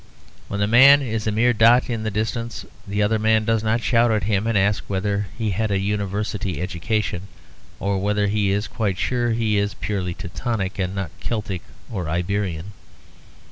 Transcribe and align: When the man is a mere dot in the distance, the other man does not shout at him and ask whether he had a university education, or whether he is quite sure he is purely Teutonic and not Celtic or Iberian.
When 0.47 0.59
the 0.59 0.65
man 0.65 1.03
is 1.03 1.27
a 1.27 1.31
mere 1.31 1.53
dot 1.53 1.87
in 1.87 2.01
the 2.01 2.09
distance, 2.09 2.65
the 2.87 3.03
other 3.03 3.19
man 3.19 3.45
does 3.45 3.63
not 3.63 3.83
shout 3.83 4.09
at 4.09 4.23
him 4.23 4.47
and 4.47 4.57
ask 4.57 4.83
whether 4.87 5.27
he 5.37 5.51
had 5.51 5.69
a 5.69 5.77
university 5.77 6.59
education, 6.59 7.27
or 7.79 7.99
whether 7.99 8.25
he 8.25 8.49
is 8.49 8.67
quite 8.67 8.97
sure 8.97 9.29
he 9.33 9.59
is 9.59 9.75
purely 9.75 10.15
Teutonic 10.15 10.79
and 10.79 10.95
not 10.95 11.11
Celtic 11.19 11.61
or 11.87 12.09
Iberian. 12.09 12.71